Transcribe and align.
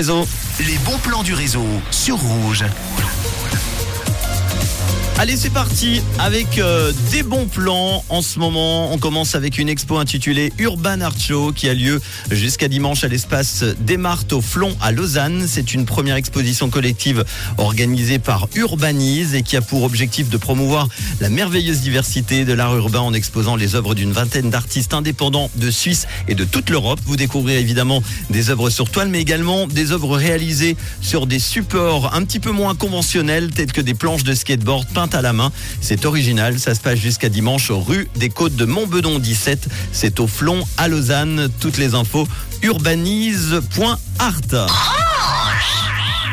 Les 0.00 0.78
bons 0.84 0.96
plans 0.98 1.24
du 1.24 1.34
réseau 1.34 1.64
sur 1.90 2.18
Rouge. 2.18 2.64
Allez, 5.20 5.36
c'est 5.36 5.50
parti 5.50 6.00
avec 6.20 6.58
euh, 6.58 6.92
des 7.10 7.24
bons 7.24 7.46
plans. 7.46 8.04
En 8.08 8.22
ce 8.22 8.38
moment, 8.38 8.92
on 8.92 8.98
commence 8.98 9.34
avec 9.34 9.58
une 9.58 9.68
expo 9.68 9.98
intitulée 9.98 10.52
Urban 10.58 11.00
Art 11.00 11.18
Show 11.18 11.50
qui 11.50 11.68
a 11.68 11.74
lieu 11.74 12.00
jusqu'à 12.30 12.68
dimanche 12.68 13.02
à 13.02 13.08
l'espace 13.08 13.64
des 13.80 13.96
Martes 13.96 14.32
au 14.32 14.40
Flon 14.40 14.76
à 14.80 14.92
Lausanne. 14.92 15.46
C'est 15.48 15.74
une 15.74 15.86
première 15.86 16.14
exposition 16.14 16.70
collective 16.70 17.24
organisée 17.56 18.20
par 18.20 18.46
Urbanise 18.54 19.34
et 19.34 19.42
qui 19.42 19.56
a 19.56 19.60
pour 19.60 19.82
objectif 19.82 20.28
de 20.30 20.36
promouvoir 20.36 20.86
la 21.20 21.30
merveilleuse 21.30 21.80
diversité 21.80 22.44
de 22.44 22.52
l'art 22.52 22.76
urbain 22.76 23.00
en 23.00 23.12
exposant 23.12 23.56
les 23.56 23.74
œuvres 23.74 23.96
d'une 23.96 24.12
vingtaine 24.12 24.50
d'artistes 24.50 24.94
indépendants 24.94 25.50
de 25.56 25.68
Suisse 25.72 26.06
et 26.28 26.36
de 26.36 26.44
toute 26.44 26.70
l'Europe. 26.70 27.00
Vous 27.04 27.16
découvrirez 27.16 27.58
évidemment 27.58 28.04
des 28.30 28.50
œuvres 28.50 28.70
sur 28.70 28.88
toile, 28.88 29.08
mais 29.08 29.20
également 29.20 29.66
des 29.66 29.90
œuvres 29.90 30.16
réalisées 30.16 30.76
sur 31.00 31.26
des 31.26 31.40
supports 31.40 32.14
un 32.14 32.22
petit 32.22 32.38
peu 32.38 32.52
moins 32.52 32.76
conventionnels, 32.76 33.50
tels 33.50 33.72
que 33.72 33.80
des 33.80 33.94
planches 33.94 34.22
de 34.22 34.32
skateboard 34.32 34.86
peintes 34.94 35.07
à 35.14 35.22
la 35.22 35.32
main. 35.32 35.52
C'est 35.80 36.04
original, 36.04 36.58
ça 36.58 36.74
se 36.74 36.80
passe 36.80 36.98
jusqu'à 36.98 37.28
dimanche 37.28 37.70
rue 37.70 38.08
des 38.16 38.28
Côtes 38.28 38.56
de 38.56 38.64
Montbedon 38.64 39.18
17. 39.18 39.68
C'est 39.92 40.20
au 40.20 40.26
Flon 40.26 40.64
à 40.76 40.88
Lausanne. 40.88 41.48
Toutes 41.60 41.78
les 41.78 41.94
infos 41.94 42.26
urbanise.art. 42.62 44.97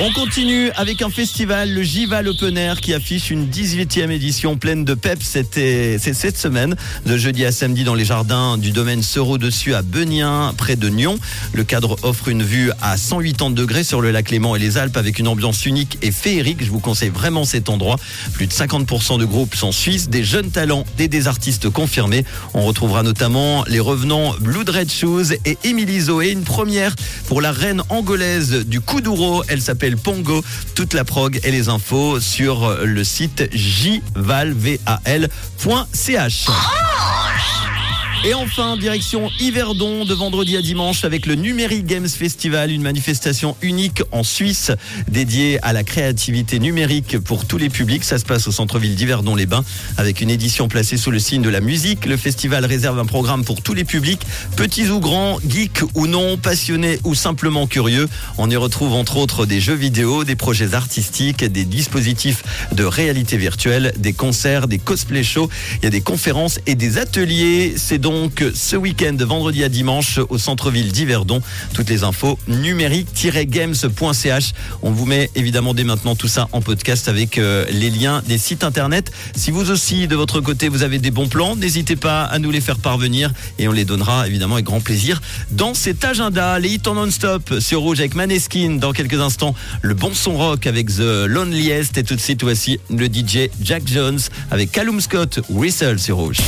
On 0.00 0.10
continue 0.10 0.70
avec 0.74 1.02
un 1.02 1.10
festival, 1.10 1.70
le 1.70 1.82
Gival 1.82 2.26
Open 2.26 2.56
Air, 2.56 2.80
qui 2.80 2.94
affiche 2.94 3.30
une 3.30 3.46
18e 3.46 4.10
édition 4.10 4.56
pleine 4.56 4.84
de 4.84 4.94
peps. 4.94 5.24
C'était 5.24 5.98
cette 5.98 6.38
semaine, 6.38 6.76
de 7.06 7.16
jeudi 7.16 7.44
à 7.44 7.52
samedi, 7.52 7.84
dans 7.84 7.94
les 7.94 8.04
jardins 8.04 8.58
du 8.58 8.72
domaine 8.72 9.02
Sereau 9.02 9.38
dessus 9.38 9.74
à 9.74 9.82
Benien, 9.82 10.54
près 10.56 10.76
de 10.76 10.88
Nyon. 10.88 11.18
Le 11.52 11.62
cadre 11.62 11.98
offre 12.02 12.28
une 12.28 12.42
vue 12.42 12.72
à 12.80 12.96
180 12.96 13.50
degrés 13.50 13.84
sur 13.84 14.00
le 14.00 14.10
lac 14.10 14.30
Léman 14.30 14.56
et 14.56 14.58
les 14.58 14.78
Alpes, 14.78 14.96
avec 14.96 15.18
une 15.18 15.28
ambiance 15.28 15.66
unique 15.66 15.98
et 16.02 16.10
féerique. 16.10 16.64
Je 16.64 16.70
vous 16.70 16.80
conseille 16.80 17.10
vraiment 17.10 17.44
cet 17.44 17.68
endroit. 17.68 17.96
Plus 18.32 18.46
de 18.46 18.52
50% 18.52 19.18
de 19.18 19.24
groupes 19.24 19.54
sont 19.54 19.72
suisses, 19.72 20.08
des 20.08 20.24
jeunes 20.24 20.50
talents 20.50 20.84
et 20.98 21.08
des 21.08 21.28
artistes 21.28 21.68
confirmés. 21.68 22.24
On 22.54 22.62
retrouvera 22.62 23.02
notamment 23.02 23.64
les 23.68 23.80
revenants 23.80 24.34
Blue 24.40 24.64
Red 24.66 24.90
Shoes 24.90 25.34
et 25.44 25.58
Emily 25.64 26.00
Zoé, 26.00 26.30
une 26.30 26.44
première 26.44 26.94
pour 27.26 27.40
la 27.40 27.52
reine 27.52 27.82
angolaise 27.88 28.64
du 28.66 28.80
Kuduro. 28.80 29.44
Elle 29.48 29.60
s'appelle 29.60 29.81
Pongo. 29.90 30.42
Toute 30.74 30.94
la 30.94 31.04
prog 31.04 31.40
et 31.42 31.50
les 31.50 31.68
infos 31.68 32.20
sur 32.20 32.78
le 32.84 33.04
site 33.04 33.48
jvalval.ch. 33.52 34.92
Et 38.24 38.34
enfin, 38.34 38.76
direction 38.76 39.32
Yverdon 39.40 40.04
de 40.04 40.14
vendredi 40.14 40.56
à 40.56 40.62
dimanche 40.62 41.04
avec 41.04 41.26
le 41.26 41.34
Numérique 41.34 41.86
Games 41.86 42.08
Festival, 42.08 42.70
une 42.70 42.80
manifestation 42.80 43.56
unique 43.62 44.00
en 44.12 44.22
Suisse 44.22 44.70
dédiée 45.08 45.58
à 45.62 45.72
la 45.72 45.82
créativité 45.82 46.60
numérique 46.60 47.18
pour 47.18 47.46
tous 47.46 47.58
les 47.58 47.68
publics. 47.68 48.04
Ça 48.04 48.18
se 48.18 48.24
passe 48.24 48.46
au 48.46 48.52
centre-ville 48.52 48.94
d'Yverdon-les-Bains 48.94 49.64
avec 49.96 50.20
une 50.20 50.30
édition 50.30 50.68
placée 50.68 50.98
sous 50.98 51.10
le 51.10 51.18
signe 51.18 51.42
de 51.42 51.48
la 51.48 51.60
musique. 51.60 52.06
Le 52.06 52.16
festival 52.16 52.64
réserve 52.64 53.00
un 53.00 53.06
programme 53.06 53.44
pour 53.44 53.60
tous 53.60 53.74
les 53.74 53.82
publics, 53.82 54.22
petits 54.54 54.88
ou 54.88 55.00
grands, 55.00 55.40
geeks 55.44 55.82
ou 55.96 56.06
non, 56.06 56.36
passionnés 56.36 57.00
ou 57.02 57.16
simplement 57.16 57.66
curieux. 57.66 58.08
On 58.38 58.48
y 58.48 58.56
retrouve 58.56 58.92
entre 58.92 59.16
autres 59.16 59.46
des 59.46 59.60
jeux 59.60 59.74
vidéo, 59.74 60.22
des 60.22 60.36
projets 60.36 60.74
artistiques, 60.74 61.44
des 61.44 61.64
dispositifs 61.64 62.44
de 62.70 62.84
réalité 62.84 63.36
virtuelle, 63.36 63.92
des 63.98 64.12
concerts, 64.12 64.68
des 64.68 64.78
cosplay 64.78 65.24
shows. 65.24 65.48
Il 65.78 65.84
y 65.84 65.88
a 65.88 65.90
des 65.90 66.02
conférences 66.02 66.60
et 66.68 66.76
des 66.76 66.98
ateliers. 66.98 67.74
C'est 67.76 67.98
donc 67.98 68.11
donc 68.12 68.44
ce 68.54 68.76
week-end, 68.76 69.16
vendredi 69.20 69.64
à 69.64 69.70
dimanche, 69.70 70.20
au 70.28 70.36
centre-ville 70.36 70.92
d'Yverdon. 70.92 71.40
Toutes 71.72 71.88
les 71.88 72.04
infos 72.04 72.38
numérique-games.ch. 72.46 74.52
On 74.82 74.90
vous 74.90 75.06
met 75.06 75.30
évidemment 75.34 75.72
dès 75.72 75.84
maintenant 75.84 76.14
tout 76.14 76.28
ça 76.28 76.46
en 76.52 76.60
podcast 76.60 77.08
avec 77.08 77.38
euh, 77.38 77.64
les 77.70 77.88
liens 77.88 78.22
des 78.28 78.36
sites 78.36 78.64
internet. 78.64 79.10
Si 79.34 79.50
vous 79.50 79.70
aussi, 79.70 80.08
de 80.08 80.14
votre 80.14 80.42
côté, 80.42 80.68
vous 80.68 80.82
avez 80.82 80.98
des 80.98 81.10
bons 81.10 81.26
plans, 81.26 81.56
n'hésitez 81.56 81.96
pas 81.96 82.24
à 82.24 82.38
nous 82.38 82.50
les 82.50 82.60
faire 82.60 82.78
parvenir 82.78 83.32
et 83.58 83.66
on 83.66 83.72
les 83.72 83.86
donnera 83.86 84.28
évidemment 84.28 84.56
avec 84.56 84.66
grand 84.66 84.80
plaisir 84.80 85.22
dans 85.50 85.72
cet 85.72 86.04
agenda. 86.04 86.58
Les 86.58 86.68
hits 86.68 86.82
en 86.84 86.94
non-stop 86.94 87.60
sur 87.60 87.80
Rouge 87.80 88.00
avec 88.00 88.14
Maneskin. 88.14 88.76
Dans 88.76 88.92
quelques 88.92 89.20
instants, 89.20 89.54
le 89.80 89.94
bon 89.94 90.12
son 90.12 90.36
rock 90.36 90.66
avec 90.66 90.88
The 90.88 91.24
Loneliest 91.26 91.96
et 91.96 92.04
tout 92.04 92.14
de 92.14 92.20
suite 92.20 92.42
voici 92.42 92.78
le 92.90 93.06
DJ 93.06 93.48
Jack 93.62 93.84
Jones 93.86 94.20
avec 94.50 94.70
Callum 94.70 95.00
Scott, 95.00 95.40
Whistle 95.48 95.98
sur 95.98 96.18
Rouge. 96.18 96.40